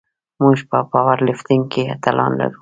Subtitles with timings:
[0.41, 2.59] موږ په پاور لفټینګ کې اتلان لرو.